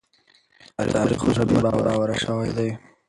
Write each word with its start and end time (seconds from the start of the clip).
تاريخ 0.95 1.21
اوس 1.23 1.37
دومره 1.49 1.69
بې 1.75 1.81
باوره 1.85 2.15
شوی 2.23 2.49
دی. 2.57 2.69